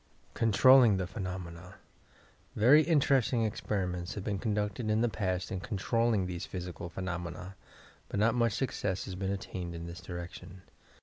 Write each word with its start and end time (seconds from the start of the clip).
CONTROLLING 0.33 0.97
THE 0.97 1.05
PHENOMENA 1.05 1.75
Very 2.55 2.81
interesting 2.81 3.43
experiments 3.43 4.15
have 4.15 4.23
been 4.23 4.39
conducted 4.39 4.89
in 4.89 5.01
the 5.01 5.07
past 5.09 5.51
in 5.51 5.59
controlling 5.59 6.25
these 6.25 6.47
physical 6.47 6.89
phenomena, 6.89 7.55
but 8.09 8.19
not 8.19 8.33
much 8.33 8.53
success 8.53 9.05
has 9.05 9.13
yet 9.13 9.19
been 9.19 9.31
attained 9.31 9.75
in 9.75 9.85
this 9.85 10.01
direction. 10.01 10.63